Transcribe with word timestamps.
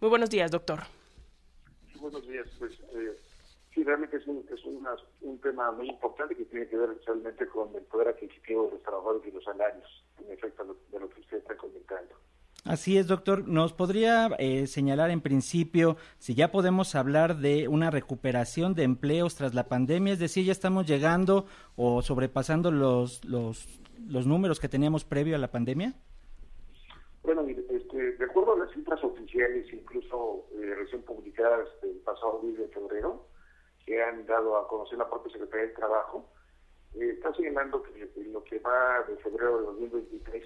Muy 0.00 0.10
buenos 0.10 0.30
días, 0.30 0.50
doctor. 0.50 0.80
buenos 2.00 2.26
días. 2.26 2.46
Pues 2.58 2.72
eh, 2.94 3.16
sí, 3.74 3.82
realmente 3.84 4.16
es, 4.16 4.26
un, 4.26 4.44
es 4.52 4.60
un 5.22 5.38
tema 5.40 5.70
muy 5.72 5.88
importante 5.88 6.34
que 6.34 6.44
tiene 6.44 6.66
que 6.68 6.76
ver 6.76 6.90
especialmente 6.90 7.46
con 7.46 7.74
el 7.74 7.82
poder 7.82 8.08
adquisitivo 8.08 8.66
de 8.66 8.72
los 8.72 8.82
trabajadores 8.82 9.22
y 9.26 9.30
los 9.30 9.44
salarios, 9.44 10.04
en 10.24 10.32
efecto, 10.32 10.76
de 10.92 11.00
lo 11.00 11.08
que 11.08 11.20
usted 11.20 11.38
está 11.38 11.56
comentando. 11.56 12.14
Así 12.64 12.96
es, 12.96 13.06
doctor. 13.06 13.46
¿Nos 13.46 13.74
podría 13.74 14.28
eh, 14.38 14.66
señalar 14.66 15.10
en 15.10 15.20
principio 15.20 15.98
si 16.18 16.34
ya 16.34 16.50
podemos 16.50 16.94
hablar 16.94 17.36
de 17.36 17.68
una 17.68 17.90
recuperación 17.90 18.74
de 18.74 18.84
empleos 18.84 19.34
tras 19.34 19.52
la 19.52 19.68
pandemia? 19.68 20.14
Es 20.14 20.18
decir, 20.18 20.46
ya 20.46 20.52
estamos 20.52 20.86
llegando 20.86 21.46
o 21.76 22.00
sobrepasando 22.00 22.70
los, 22.70 23.22
los, 23.26 23.68
los 24.08 24.26
números 24.26 24.60
que 24.60 24.68
teníamos 24.70 25.04
previo 25.04 25.36
a 25.36 25.38
la 25.38 25.50
pandemia? 25.50 25.94
Bueno, 27.24 27.42
este, 27.48 28.12
de 28.12 28.24
acuerdo 28.24 28.52
a 28.52 28.58
las 28.58 28.70
cifras 28.72 29.02
oficiales, 29.02 29.66
incluso 29.72 30.46
eh, 30.52 30.74
recién 30.76 31.02
publicadas 31.02 31.68
el 31.82 31.96
pasado 32.04 32.40
10 32.42 32.58
de 32.58 32.68
febrero, 32.68 33.26
que 33.86 34.02
han 34.02 34.26
dado 34.26 34.58
a 34.58 34.68
conocer 34.68 34.98
la 34.98 35.08
propia 35.08 35.32
Secretaría 35.32 35.66
del 35.66 35.74
Trabajo, 35.74 36.28
eh, 36.94 37.12
está 37.14 37.34
señalando 37.34 37.82
que 37.82 38.10
en 38.16 38.32
lo 38.32 38.44
que 38.44 38.58
va 38.58 39.02
de 39.08 39.16
febrero 39.16 39.58
de 39.58 39.66
2023 39.66 40.44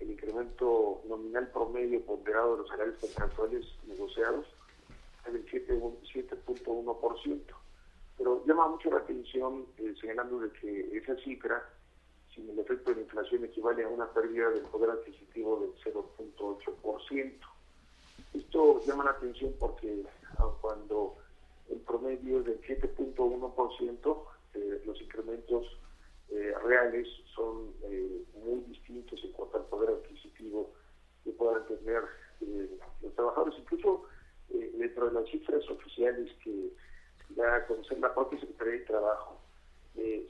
el 0.00 0.10
incremento 0.10 1.02
nominal 1.06 1.48
promedio 1.52 2.04
ponderado 2.04 2.52
de 2.52 2.58
los 2.62 2.68
salarios 2.68 2.98
contractuales 2.98 3.64
negociados 3.86 4.46
es 5.26 5.32
del 5.32 5.46
7.1%. 5.46 7.42
Pero 8.18 8.44
llama 8.44 8.68
mucho 8.68 8.90
la 8.90 8.98
atención 8.98 9.66
eh, 9.78 9.94
señalando 10.00 10.40
de 10.40 10.50
que 10.50 10.98
esa 10.98 11.14
cifra, 11.18 11.64
sin 12.34 12.48
el 12.48 12.58
efecto 12.58 12.90
de 12.90 12.96
la 12.96 13.02
inflación, 13.02 13.44
equivale 13.44 13.84
a 13.84 13.88
una 13.88 14.06
pérdida 14.12 14.50
del 14.50 14.62
poder 14.62 14.90
adquisitivo 14.90 15.60
del 15.60 15.94
0.8%. 15.94 17.32
Esto 18.34 18.80
llama 18.86 19.04
la 19.04 19.10
atención 19.10 19.54
porque 19.58 20.04
cuando 20.60 21.16
el 21.70 21.78
promedio 21.80 22.40
es 22.40 22.46
del 22.46 22.60
7.1%, 22.62 24.24
eh, 24.54 24.82
los 24.84 25.00
incrementos 25.00 25.66
eh, 26.30 26.54
reales 26.64 27.08
son 27.34 27.74
eh, 27.84 28.24
muy 28.44 28.60
distintos 28.62 29.22
en 29.24 29.32
cuanto 29.32 29.58
al 29.58 29.64
poder 29.66 29.90
adquisitivo 29.90 30.72
que 31.24 31.30
puedan 31.32 31.66
tener 31.66 32.02
los 33.02 33.14
trabajadores. 33.14 33.58
Incluso 33.58 34.04
dentro 34.48 35.08
de 35.08 35.12
las 35.12 35.30
cifras 35.30 35.62
oficiales 35.70 36.32
que 36.42 36.72
da 37.30 37.56
a 37.56 37.66
conocer 37.66 37.98
la 38.00 38.12
propia 38.12 38.40
Secretaría 38.40 38.72
de 38.72 38.80
Trabajo, 38.80 39.41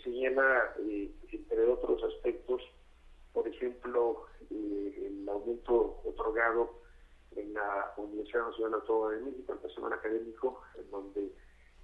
señala, 0.03 0.75
entre 0.79 1.65
otros 1.67 2.03
aspectos, 2.05 2.63
por 3.33 3.47
ejemplo, 3.47 4.27
el 4.51 5.27
aumento 5.29 6.01
otorgado 6.05 6.75
en 7.37 7.55
la 7.55 7.95
Universidad 7.97 8.49
Nacional 8.49 8.75
Autónoma 8.75 9.13
de 9.13 9.21
México, 9.23 9.53
el 9.53 9.59
personal 9.61 9.93
académico, 9.93 10.63
en 10.77 10.91
donde 10.91 11.33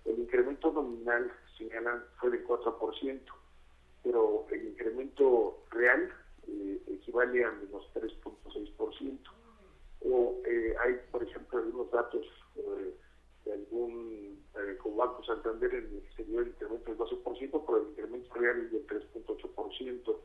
el 0.04 0.18
incremento 0.18 0.72
nominal, 0.72 1.32
señalan, 1.56 2.04
fue 2.18 2.30
del 2.30 2.46
4% 2.46 3.20
pero 4.02 4.46
el 4.50 4.68
incremento 4.68 5.58
real 5.70 6.10
eh, 6.46 6.80
equivale 6.86 7.44
a 7.44 7.52
menos 7.52 7.84
3.6%. 7.94 9.18
O 10.04 10.36
eh, 10.46 10.74
hay, 10.80 10.94
por 11.10 11.22
ejemplo, 11.22 11.58
algunos 11.58 11.90
datos 11.90 12.24
eh, 12.56 12.94
de 13.44 13.52
algún, 13.52 14.42
como 14.82 14.96
Banco 14.96 15.22
Santander, 15.42 15.74
en 15.74 15.84
el 15.84 16.02
que 16.16 16.22
el 16.22 16.48
incremento 16.48 16.90
del 16.90 16.98
12%, 16.98 17.62
pero 17.66 17.78
el 17.78 17.88
incremento 17.88 18.34
real 18.34 18.60
es 18.60 18.72
del 18.72 18.86
3.8%. 18.86 20.16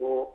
O 0.00 0.32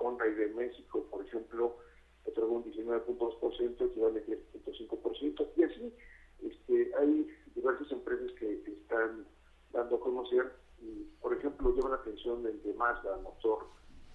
Honda 0.00 0.26
y 0.26 0.34
de 0.34 0.48
México, 0.48 1.06
por 1.10 1.24
ejemplo, 1.24 1.76
otorgó 2.24 2.56
un 2.56 2.64
19.2%, 2.64 3.86
equivale 3.86 4.20
a 4.20 4.24
10.5%. 4.24 5.48
Y 5.56 5.62
así 5.62 5.94
este, 6.42 6.92
hay 6.98 7.28
diversas 7.54 7.90
empresas 7.92 8.32
que 8.32 8.62
están 8.66 9.26
dando 9.72 9.96
a 9.96 10.00
conocer 10.00 10.52
por 11.20 11.36
ejemplo, 11.36 11.74
lleva 11.74 11.90
la 11.90 11.96
atención 11.96 12.46
el 12.46 12.62
de 12.62 12.72
Mazda, 12.74 13.18
motor 13.18 13.66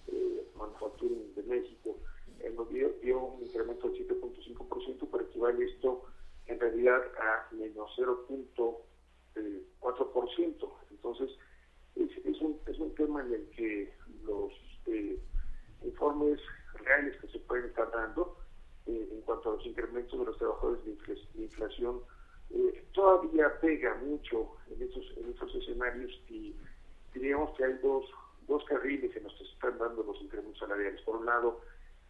eh, 0.08 0.46
Manufacturing 0.56 1.34
de 1.34 1.42
México, 1.44 1.96
en 2.40 2.56
donde 2.56 2.92
dio, 3.02 3.24
un 3.24 3.42
incremento 3.42 3.88
del 3.88 4.08
7.5%, 4.08 5.08
pero 5.10 5.24
equivale 5.24 5.64
esto 5.64 6.04
en 6.46 6.58
realidad 6.60 7.00
a 7.18 7.48
menos 7.54 7.90
0.4%. 7.96 8.84
Eh, 9.36 9.62
Entonces, 10.90 11.30
es, 11.94 12.40
un, 12.40 12.58
es 12.66 12.78
un 12.78 12.94
tema 12.94 13.22
en 13.22 13.34
el 13.34 13.48
que 13.50 13.92
los 14.24 14.52
eh, 14.86 15.18
informes 16.36 16.84
reales 16.84 17.16
que 17.20 17.28
se 17.28 17.38
pueden 17.40 17.66
estar 17.66 17.90
dando 17.90 18.36
eh, 18.86 19.08
en 19.12 19.20
cuanto 19.22 19.50
a 19.50 19.56
los 19.56 19.66
incrementos 19.66 20.18
de 20.18 20.26
los 20.26 20.38
trabajadores 20.38 20.84
de 20.84 21.42
inflación 21.42 22.00
eh, 22.50 22.84
todavía 22.92 23.58
pega 23.60 23.94
mucho 23.96 24.56
en 24.70 24.82
estos, 24.82 25.04
en 25.16 25.30
estos 25.30 25.54
escenarios 25.54 26.12
y 26.28 26.54
diríamos 27.12 27.56
que 27.56 27.64
hay 27.64 27.72
dos, 27.82 28.04
dos 28.46 28.64
carriles 28.64 29.14
en 29.16 29.24
los 29.24 29.32
que 29.34 29.44
se 29.44 29.52
están 29.52 29.78
dando 29.78 30.02
los 30.04 30.20
incrementos 30.20 30.58
salariales. 30.60 31.00
Por 31.02 31.16
un 31.16 31.26
lado, 31.26 31.60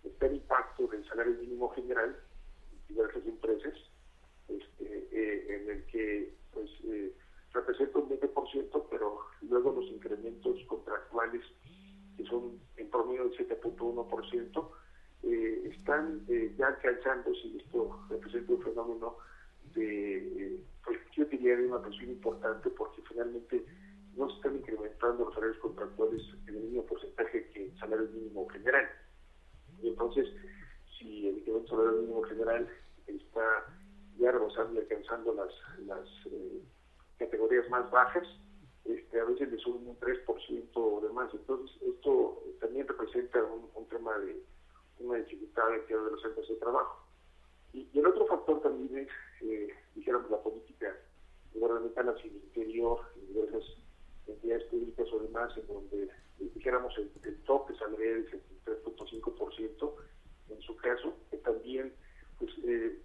está 0.04 0.26
el 0.26 0.34
impacto 0.34 0.86
del 0.88 1.06
salario 1.08 1.34
mínimo 1.34 1.70
general 1.70 2.16
en 2.72 2.94
diversas 2.94 3.26
empresas, 3.26 3.74
este, 4.48 5.08
eh, 5.10 5.56
en 5.56 5.70
el 5.70 5.84
que 5.86 6.34
pues 6.52 6.70
eh, 6.84 7.14
representa 7.52 7.98
un 7.98 8.10
20%, 8.10 8.86
pero 8.90 9.20
luego 9.40 9.72
los 9.72 9.86
incrementos 9.86 10.62
contractuales, 10.66 11.42
que 12.16 12.24
son 12.24 12.58
en 12.76 12.90
promedio 12.90 13.28
del 13.28 13.48
7.1%, 13.48 14.70
eh, 15.22 15.70
están 15.72 16.26
ya 16.56 16.68
alcanzando, 16.68 17.34
si 17.34 17.56
esto 17.58 18.00
representa 18.08 18.52
un 18.52 18.62
fenómeno 18.62 19.16
de, 19.74 20.60
pues 20.84 20.98
yo 21.16 21.24
diría 21.26 21.56
de 21.56 21.66
una 21.66 21.82
presión 21.82 22.10
importante 22.10 22.70
porque 22.70 23.02
finalmente 23.08 23.64
no 24.16 24.28
se 24.30 24.36
están 24.36 24.56
incrementando 24.56 25.24
los 25.24 25.34
salarios 25.34 25.58
contractuales 25.58 26.22
en 26.46 26.56
el 26.56 26.62
mismo 26.62 26.86
porcentaje 26.86 27.48
que 27.50 27.66
el 27.66 27.78
salario 27.78 28.08
mínimo 28.08 28.48
general. 28.48 28.88
Y 29.82 29.88
entonces, 29.88 30.26
si 30.98 31.28
el 31.28 31.38
incremento 31.38 31.76
salario 31.76 32.00
mínimo 32.00 32.22
general 32.22 32.68
está 33.06 33.66
ya 34.18 34.32
rebosando 34.32 34.74
y 34.74 34.78
alcanzando 34.78 35.34
las, 35.34 35.52
las 35.86 36.08
eh, 36.30 36.62
categorías 37.18 37.68
más 37.68 37.90
bajas, 37.90 38.26
este, 38.88 39.20
a 39.20 39.24
veces 39.24 39.50
le 39.50 39.58
suben 39.58 39.88
un 39.88 39.98
3% 39.98 40.68
o 40.74 41.00
demás. 41.00 41.30
Entonces, 41.32 41.76
esto 41.82 42.42
también 42.60 42.86
representa 42.86 43.42
un, 43.42 43.68
un 43.74 43.86
tema 43.88 44.16
de 44.18 44.42
una 45.00 45.18
dificultad 45.18 45.74
en 45.74 45.86
de 45.86 46.10
los 46.10 46.22
centros 46.22 46.48
de 46.48 46.54
trabajo. 46.56 47.04
Y, 47.72 47.88
el 47.98 48.06
otro 48.06 48.26
factor 48.26 48.60
también 48.62 48.98
es, 48.98 49.08
eh, 49.42 49.74
dijéramos, 49.94 50.30
la 50.30 50.42
política 50.42 50.96
gubernamental 51.54 52.08
hacia 52.10 52.30
el 52.30 52.36
interior, 52.36 53.00
en 53.16 53.26
diversas 53.28 53.64
entidades 54.26 54.64
públicas 54.64 55.06
o 55.12 55.18
demás, 55.20 55.56
en 55.56 55.66
donde, 55.66 56.04
eh, 56.04 56.50
dijéramos, 56.54 56.96
el, 56.98 57.10
tope 57.44 57.74
saldría 57.76 58.14
del 58.14 58.30
73.5% 58.64 59.94
en 60.50 60.60
su 60.62 60.76
caso, 60.76 61.14
que 61.30 61.36
también 61.38 61.92
pues, 62.38 62.50
eh, 62.64 62.98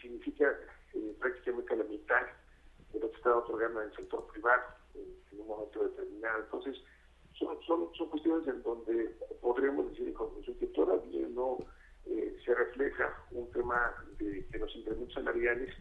significa 0.00 0.56
prácticamente 1.20 1.76
la 1.76 1.84
mitad 1.84 2.22
de 2.92 3.00
lo 3.00 3.10
que 3.10 3.16
está 3.16 3.36
otorgando 3.36 3.82
en 3.82 3.90
el 3.90 3.96
sector 3.96 4.26
privado 4.28 4.62
en, 4.96 5.40
un 5.40 5.46
momento 5.46 5.84
determinado. 5.84 6.40
Entonces, 6.44 6.76
son, 7.38 7.60
son, 7.66 7.94
son 7.94 8.08
cuestiones 8.10 8.48
en 8.48 8.62
donde 8.62 9.14
podríamos 9.40 9.90
decir 9.90 10.08
en 10.08 10.14
conclusión 10.14 10.56
que 10.58 10.66
todavía 10.68 11.28
no 11.28 11.58
eh, 12.06 12.36
se 12.44 12.54
refleja 12.54 13.12
un 13.32 13.50
tema 13.52 13.94
de 14.18 14.46
que 14.46 14.58
los 14.58 14.74
incrementos 14.74 15.14
salariales 15.14 15.74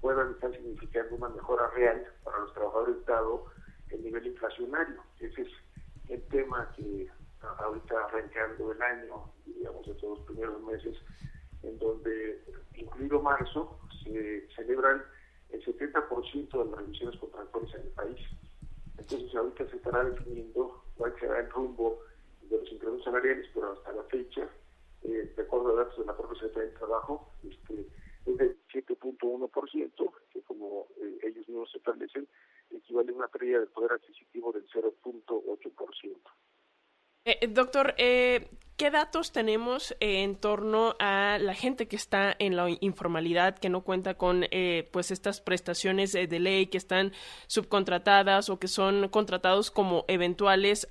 puedan 0.00 0.32
estar 0.32 0.52
significando 0.52 1.16
una 1.16 1.28
mejora 1.28 1.68
real 1.70 2.06
para 2.24 2.38
los 2.40 2.52
trabajadores 2.54 3.04
dado 3.06 3.46
el 3.90 4.02
nivel 4.02 4.26
inflacionario. 4.26 5.02
Ese 5.20 5.42
es 5.42 5.48
el 6.08 6.22
tema 6.28 6.72
que 6.76 7.08
ahorita 7.58 8.04
arrancando 8.04 8.72
el 8.72 8.82
año, 8.82 9.32
digamos, 9.46 9.86
estos 9.86 10.18
los 10.18 10.26
primeros 10.26 10.62
meses, 10.62 10.96
en 11.62 11.78
donde, 11.78 12.42
incluido 12.74 13.20
marzo, 13.20 13.78
se 14.02 14.48
celebran 14.54 15.02
el 15.50 15.64
70% 15.64 16.50
de 16.50 16.70
las 16.70 16.78
revisiones 16.78 17.18
contractuales 17.18 17.74
en 17.74 17.80
el 17.82 17.88
país. 17.88 18.20
Entonces, 18.98 19.34
ahorita 19.34 19.68
se 19.70 19.76
estará 19.76 20.04
definiendo 20.04 20.84
cuál 20.96 21.14
será 21.18 21.40
el 21.40 21.50
rumbo 21.50 22.00
de 22.42 22.58
los 22.58 22.72
incrementos 22.72 23.04
salariales, 23.04 23.46
pero 23.54 23.72
hasta 23.72 23.92
la 23.92 24.02
fecha 24.04 24.48
eh, 25.04 25.32
de 25.36 25.42
acuerdo 25.42 25.70
a 25.70 25.84
datos 25.84 25.98
de 25.98 26.04
la 26.04 26.16
propia 26.16 26.40
Secretaría 26.40 26.70
del 26.70 26.78
Trabajo, 26.78 27.32
este, 27.42 27.86
es 28.26 28.36
del 28.36 28.56
7.1%, 28.72 30.12
que 30.32 30.42
como 30.42 30.88
eh, 31.00 31.18
ellos 31.22 31.48
mismos 31.48 31.74
establecen, 31.74 32.28
equivale 32.70 33.12
a 33.12 33.14
una 33.14 33.28
pérdida 33.28 33.60
de 33.60 33.66
poder 33.66 33.92
adquisitivo 33.92 34.52
del 34.52 34.68
0.8%. 34.68 36.16
Eh, 37.24 37.46
doctor, 37.48 37.94
eh, 37.98 38.48
¿qué 38.78 38.90
datos 38.90 39.32
tenemos 39.32 39.94
en 40.00 40.36
torno 40.36 40.94
a 40.98 41.36
la 41.38 41.54
gente 41.54 41.86
que 41.86 41.96
está 41.96 42.34
en 42.38 42.56
la 42.56 42.68
informalidad, 42.80 43.58
que 43.58 43.68
no 43.68 43.82
cuenta 43.82 44.14
con 44.14 44.44
eh, 44.50 44.88
pues 44.92 45.10
estas 45.10 45.42
prestaciones 45.42 46.12
de 46.12 46.40
ley, 46.40 46.66
que 46.68 46.78
están 46.78 47.12
subcontratadas 47.48 48.48
o 48.48 48.58
que 48.58 48.68
son 48.68 49.08
contratados 49.08 49.70
como 49.70 50.04
eventuales 50.08 50.88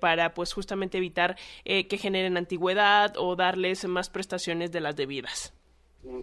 para 0.00 0.32
pues 0.32 0.54
justamente 0.54 0.96
evitar 0.96 1.36
que 1.64 1.98
generen 1.98 2.38
antigüedad 2.38 3.12
o 3.18 3.36
darles 3.36 3.86
más 3.86 4.08
prestaciones 4.08 4.72
de 4.72 4.80
las 4.80 4.96
debidas? 4.96 5.52
Mm, 6.04 6.20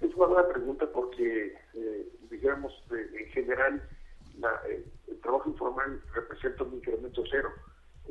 es 0.00 0.14
una 0.14 0.26
buena 0.26 0.48
pregunta 0.48 0.86
porque, 0.92 1.54
eh, 1.74 2.08
digamos, 2.30 2.72
en 2.90 3.26
general, 3.32 3.82
eh, 4.68 4.84
el 5.08 5.20
trabajo 5.20 5.50
informal 5.50 6.00
representa 6.14 6.64
un 6.64 6.74
incremento 6.76 7.22
cero. 7.30 7.50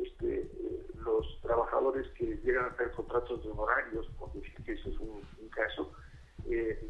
Este, 0.03 0.41
eh, 0.41 0.87
los 1.03 1.41
trabajadores 1.41 2.07
que 2.17 2.37
llegan 2.43 2.65
a 2.65 2.75
tener 2.75 2.91
contratos 2.93 3.43
de 3.43 3.49
honorarios, 3.49 4.07
por 4.17 4.31
decir 4.33 4.53
que 4.65 4.73
ese 4.73 4.89
es 4.89 4.99
un, 4.99 5.21
caso, 5.49 5.91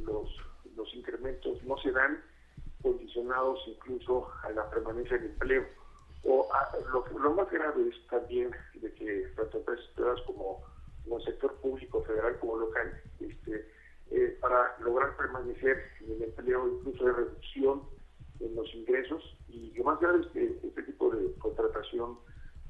los, 0.04 0.30
los 0.76 0.94
incrementos 0.94 1.64
no 1.64 1.78
se 1.78 1.92
dan 1.92 2.22
condicionados 2.82 3.60
incluso 3.68 4.28
a 4.44 4.52
la 4.52 4.70
permanencia 4.70 5.18
del 5.18 5.32
empleo. 5.32 5.66
O 6.24 6.50
lo, 6.92 7.20
lo, 7.20 7.34
más 7.34 7.50
grave 7.50 7.90
es 7.90 8.08
también 8.08 8.52
de 8.76 8.94
que 8.94 9.32
tanto 9.36 9.58
empresas 9.58 9.86
privadas 9.96 10.22
como, 10.26 10.62
como 11.04 11.18
el 11.18 11.26
sector 11.26 11.54
público, 11.56 12.04
federal 12.04 12.38
como 12.40 12.58
local, 12.58 13.02
este, 13.20 13.66
eh, 14.12 14.38
para 14.42 14.76
lograr 14.80 15.16
permanecer 15.18 15.78
en 16.02 16.14
el 16.14 16.24
empleo, 16.24 16.68
incluso 16.68 17.06
de 17.06 17.14
reducción 17.14 17.84
en 18.40 18.56
los 18.56 18.74
ingresos. 18.74 19.38
Y 19.48 19.72
lo 19.76 19.86
más 19.86 20.00
grave 20.00 20.22
es 20.22 20.28
que 20.28 20.68
este 20.68 20.84
tipo 20.84 21.10
de 21.12 21.29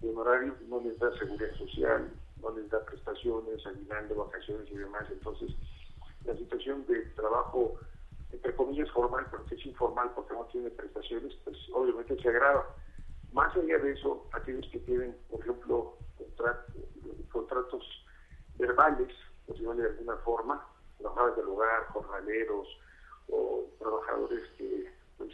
de 0.02 0.10
honorarios 0.10 0.60
no 0.68 0.80
les 0.82 0.98
da 1.00 1.12
seguridad 1.18 1.54
social, 1.58 2.10
no 2.42 2.52
les 2.52 2.70
da 2.70 2.84
prestaciones, 2.86 3.64
de 3.64 4.14
vacaciones 4.14 4.72
y 4.72 4.78
demás. 4.78 5.06
Entonces, 5.12 5.52
la 6.26 6.36
situación 6.36 6.86
de 6.88 7.02
trabajo, 7.16 7.76
entre 8.32 8.56
comillas, 8.56 8.90
formal, 8.92 9.28
pero 9.32 9.46
que 9.46 9.56
es 9.56 9.66
informal 9.66 10.12
porque 10.16 10.34
no 10.34 10.46
tiene 10.46 10.70
prestaciones, 10.70 11.34
pues 11.44 11.58
obviamente 11.74 12.22
se 12.22 12.30
agrava. 12.30 12.66
Más 13.32 13.56
allá 13.56 13.78
de 13.78 13.92
eso, 13.92 14.28
aquellos 14.34 14.68
que 14.72 14.80
tienen, 14.80 15.16
por 15.30 15.42
ejemplo, 15.42 15.98
contratos 17.32 17.84
verbales, 18.56 19.14
por 19.46 19.56
decirlo 19.56 19.76
de 19.76 19.88
alguna 19.88 20.18
forma, 20.18 20.68
trabajadores 20.98 21.38
del 21.38 21.48
hogar, 21.48 21.86
jornaleros 21.88 22.68
o 23.30 23.66
trabajadores 23.80 24.44
que 24.58 24.92
pues 25.18 25.32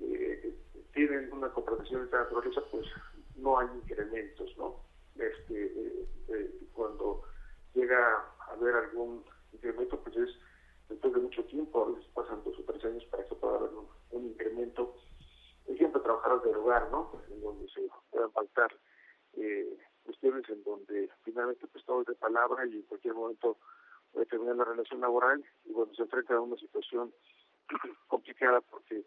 eh, 0.00 0.54
tienen 0.92 1.32
una 1.32 1.48
contratación 1.50 2.00
de 2.00 2.04
esta 2.06 2.18
naturaleza, 2.20 2.60
pues 2.70 2.86
no 3.36 3.58
hay 3.58 3.68
incrementos, 3.74 4.56
¿no? 4.56 4.76
Este, 5.16 5.66
eh, 5.66 6.08
eh, 6.28 6.50
cuando 6.72 7.22
llega 7.74 7.96
a 7.98 8.52
haber 8.52 8.74
algún 8.74 9.24
incremento, 9.52 10.00
pues 10.02 10.16
es 10.16 10.30
después 10.88 11.12
de 11.14 11.20
mucho 11.20 11.44
tiempo, 11.44 11.84
a 11.84 11.90
veces 11.90 12.10
pasan 12.14 12.42
dos 12.44 12.58
o 12.58 12.62
tres 12.64 12.84
años 12.84 13.04
para 13.06 13.26
que 13.26 13.34
pueda 13.34 13.56
haber 13.56 13.70
un, 14.10 14.26
incremento. 14.26 14.96
Por 15.66 15.74
ejemplo, 15.74 16.02
trabajadores 16.02 16.44
del 16.44 16.56
hogar, 16.56 16.90
¿no? 16.90 17.12
En 17.28 17.40
donde 17.40 17.68
se 17.68 17.88
puedan 18.10 18.30
faltar 18.32 18.70
cuestiones 20.04 20.48
en 20.50 20.62
donde 20.62 21.10
finalmente 21.22 21.66
pues 21.68 21.84
todo 21.84 22.02
es 22.02 22.06
de 22.06 22.14
palabra 22.14 22.66
y 22.66 22.76
en 22.76 22.82
cualquier 22.82 23.14
momento 23.14 23.58
puede 24.12 24.26
terminar 24.26 24.56
la 24.56 24.64
relación 24.64 25.00
laboral 25.00 25.42
y 25.64 25.72
bueno, 25.72 25.92
se 25.94 26.02
enfrenta 26.02 26.34
a 26.34 26.40
una 26.40 26.56
situación 26.56 27.12
complicada 28.08 28.60
porque 28.60 29.04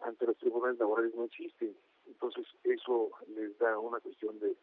ante 0.00 0.26
los 0.26 0.36
tribunales 0.38 0.78
laborales 0.78 1.14
no 1.14 1.24
existen. 1.24 1.76
Entonces 2.06 2.46
eso 2.64 3.10
les 3.28 3.56
da 3.58 3.78
una 3.78 4.00
cuestión 4.00 4.38
de, 4.40 4.56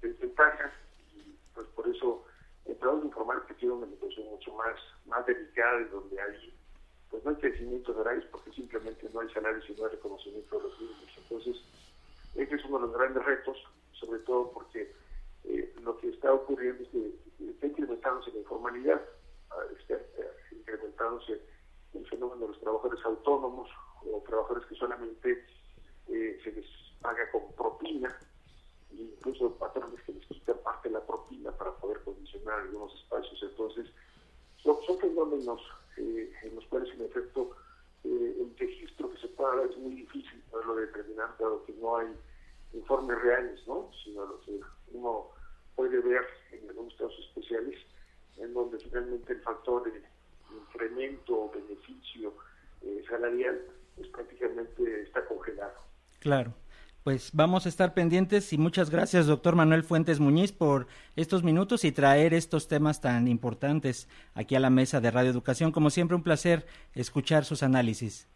desventaja 0.00 0.72
y 1.14 1.36
pues 1.54 1.66
por 1.68 1.88
eso 1.88 2.24
el 2.64 2.76
trabajo 2.76 3.04
informal 3.04 3.44
que 3.46 3.54
tiene 3.54 3.74
una 3.74 3.86
situación 3.86 4.26
mucho 4.28 4.52
más, 4.54 4.76
más 5.06 5.24
delicada 5.26 5.80
y 5.80 5.84
donde 5.84 6.20
hay 6.20 6.52
pues 7.10 7.24
no 7.24 7.30
hay 7.30 7.36
crecimiento 7.36 7.92
de 7.92 8.00
horarios 8.00 8.24
porque 8.32 8.50
simplemente 8.52 9.08
no 9.12 9.20
hay 9.20 9.28
salarios 9.30 9.64
y 9.70 9.74
no 9.74 9.84
hay 9.84 9.92
reconocimiento 9.92 10.56
de 10.56 10.62
los 10.64 10.80
mismos. 10.80 11.08
Entonces, 11.16 11.56
este 12.34 12.54
es 12.56 12.64
uno 12.64 12.78
de 12.78 12.86
los 12.86 12.96
grandes 12.96 13.24
retos, 13.24 13.56
sobre 13.92 14.18
todo 14.20 14.50
porque 14.50 14.92
eh, 15.44 15.72
lo 15.82 15.96
que 15.98 16.08
está 16.08 16.32
ocurriendo 16.32 16.82
es 16.82 16.88
que 16.88 17.14
está 17.48 17.66
incrementándose 17.68 18.32
la 18.32 18.38
informalidad, 18.40 19.00
ah, 19.50 19.56
está 19.78 20.00
incrementándose 20.50 21.40
el 21.94 22.06
fenómeno 22.08 22.42
de 22.42 22.48
los 22.48 22.60
trabajadores 22.60 23.04
autónomos 23.04 23.70
o 24.12 24.22
trabajadores 24.26 24.66
que 24.66 24.74
solamente 24.74 25.44
eh, 26.08 26.40
se 26.42 26.52
les 26.52 26.66
paga 27.00 27.30
con 27.30 27.52
propina, 27.52 28.16
e 28.92 29.02
incluso 29.02 29.54
patrones 29.56 30.00
que 30.02 30.12
les 30.12 30.26
quitan 30.26 30.58
parte 30.64 30.88
de 30.88 30.94
la 30.94 31.06
propina 31.06 31.52
para 31.52 31.72
poder 31.72 32.00
condicionar 32.02 32.60
algunos 32.60 32.94
espacios. 32.94 33.42
Entonces, 33.42 33.86
son, 34.62 34.76
fenómenos 35.00 35.60
en 35.96 36.54
los 36.54 36.66
cuales, 36.66 36.92
en 36.94 37.02
efecto, 37.02 37.56
el 38.04 38.54
registro 38.58 39.10
que 39.10 39.18
se 39.18 39.28
pueda 39.28 39.56
dar 39.56 39.66
es 39.66 39.76
muy 39.78 39.94
difícil 39.94 40.42
poderlo 40.50 40.76
determinar, 40.76 41.34
dado 41.38 41.64
que 41.64 41.72
no 41.74 41.96
hay 41.96 42.08
informes 42.72 43.20
reales, 43.20 43.66
¿no? 43.66 43.90
sino 44.04 44.26
lo 44.26 44.40
que 44.40 44.60
uno 44.92 45.28
puede 45.74 46.00
ver 46.00 46.26
en 46.52 46.68
algunos 46.68 46.94
casos 46.94 47.18
especiales 47.28 47.78
en 48.38 48.52
donde 48.54 48.78
finalmente 48.78 49.32
el 49.32 49.40
factor 49.40 49.84
de 49.84 50.02
incremento 50.54 51.44
o 51.44 51.50
beneficio 51.50 52.34
eh, 52.82 53.04
salarial 53.08 53.60
prácticamente 54.12 55.02
está 55.02 55.24
congelado. 55.26 55.74
Claro. 56.20 56.54
Pues 57.06 57.30
vamos 57.32 57.66
a 57.66 57.68
estar 57.68 57.94
pendientes 57.94 58.52
y 58.52 58.58
muchas 58.58 58.90
gracias, 58.90 59.26
doctor 59.26 59.54
Manuel 59.54 59.84
Fuentes 59.84 60.18
Muñiz, 60.18 60.50
por 60.50 60.88
estos 61.14 61.44
minutos 61.44 61.84
y 61.84 61.92
traer 61.92 62.34
estos 62.34 62.66
temas 62.66 63.00
tan 63.00 63.28
importantes 63.28 64.08
aquí 64.34 64.56
a 64.56 64.60
la 64.60 64.70
mesa 64.70 65.00
de 65.00 65.12
Radio 65.12 65.30
Educación. 65.30 65.70
Como 65.70 65.90
siempre, 65.90 66.16
un 66.16 66.24
placer 66.24 66.66
escuchar 66.94 67.44
sus 67.44 67.62
análisis. 67.62 68.26